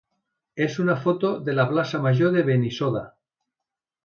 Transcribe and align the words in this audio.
és 0.65 0.77
una 0.83 0.95
foto 1.03 1.31
de 1.49 1.55
la 1.59 1.67
plaça 1.75 2.01
major 2.07 2.35
de 2.39 2.45
Benissoda. 2.49 3.05